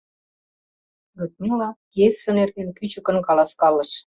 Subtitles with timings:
[1.17, 3.91] Людмила пьесе нерген кӱчыкын каласкалыш...